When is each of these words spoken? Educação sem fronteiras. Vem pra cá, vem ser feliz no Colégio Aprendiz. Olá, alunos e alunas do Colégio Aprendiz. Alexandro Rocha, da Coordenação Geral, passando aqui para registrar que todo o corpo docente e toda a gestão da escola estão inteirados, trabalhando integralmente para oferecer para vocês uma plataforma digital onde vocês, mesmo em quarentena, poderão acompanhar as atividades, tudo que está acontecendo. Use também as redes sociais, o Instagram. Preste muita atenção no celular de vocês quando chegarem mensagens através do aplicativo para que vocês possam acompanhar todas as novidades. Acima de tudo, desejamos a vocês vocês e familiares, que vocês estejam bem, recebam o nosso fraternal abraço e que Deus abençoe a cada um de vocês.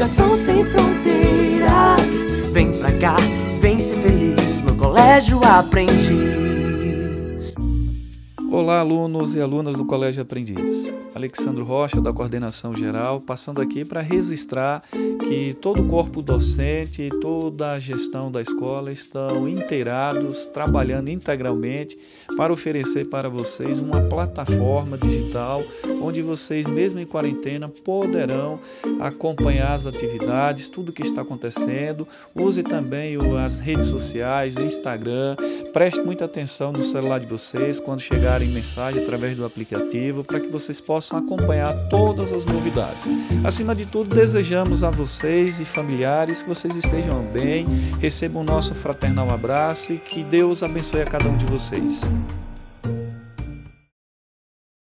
Educação 0.00 0.34
sem 0.34 0.64
fronteiras. 0.64 2.24
Vem 2.52 2.72
pra 2.72 2.90
cá, 2.92 3.16
vem 3.60 3.78
ser 3.78 3.96
feliz 3.96 4.62
no 4.62 4.74
Colégio 4.74 5.44
Aprendiz. 5.44 6.29
Olá, 8.52 8.80
alunos 8.80 9.36
e 9.36 9.40
alunas 9.40 9.76
do 9.76 9.84
Colégio 9.84 10.22
Aprendiz. 10.22 10.92
Alexandro 11.14 11.64
Rocha, 11.64 12.00
da 12.00 12.12
Coordenação 12.12 12.74
Geral, 12.74 13.20
passando 13.20 13.60
aqui 13.60 13.84
para 13.84 14.00
registrar 14.00 14.82
que 14.90 15.54
todo 15.54 15.82
o 15.82 15.86
corpo 15.86 16.20
docente 16.20 17.02
e 17.02 17.10
toda 17.20 17.72
a 17.72 17.78
gestão 17.78 18.30
da 18.30 18.42
escola 18.42 18.90
estão 18.90 19.48
inteirados, 19.48 20.46
trabalhando 20.46 21.10
integralmente 21.10 21.96
para 22.36 22.52
oferecer 22.52 23.08
para 23.08 23.28
vocês 23.28 23.78
uma 23.78 24.00
plataforma 24.02 24.98
digital 24.98 25.62
onde 26.00 26.22
vocês, 26.22 26.66
mesmo 26.66 26.98
em 26.98 27.06
quarentena, 27.06 27.68
poderão 27.68 28.58
acompanhar 29.00 29.74
as 29.74 29.86
atividades, 29.86 30.68
tudo 30.68 30.92
que 30.92 31.02
está 31.02 31.22
acontecendo. 31.22 32.08
Use 32.34 32.62
também 32.62 33.16
as 33.44 33.58
redes 33.58 33.86
sociais, 33.86 34.56
o 34.56 34.62
Instagram. 34.62 35.36
Preste 35.72 36.02
muita 36.02 36.24
atenção 36.24 36.72
no 36.72 36.82
celular 36.82 37.20
de 37.20 37.26
vocês 37.26 37.78
quando 37.78 38.00
chegarem 38.00 38.48
mensagens 38.48 39.02
através 39.02 39.36
do 39.36 39.44
aplicativo 39.44 40.24
para 40.24 40.40
que 40.40 40.48
vocês 40.48 40.80
possam 40.80 41.18
acompanhar 41.18 41.88
todas 41.88 42.32
as 42.32 42.46
novidades. 42.46 43.08
Acima 43.44 43.74
de 43.74 43.86
tudo, 43.86 44.14
desejamos 44.14 44.82
a 44.82 44.90
vocês 44.90 45.10
vocês 45.40 45.60
e 45.60 45.64
familiares, 45.64 46.42
que 46.42 46.48
vocês 46.48 46.76
estejam 46.76 47.22
bem, 47.22 47.66
recebam 48.00 48.42
o 48.42 48.44
nosso 48.44 48.74
fraternal 48.74 49.30
abraço 49.30 49.92
e 49.92 49.98
que 49.98 50.22
Deus 50.22 50.62
abençoe 50.62 51.02
a 51.02 51.04
cada 51.04 51.28
um 51.28 51.36
de 51.36 51.44
vocês. 51.46 52.10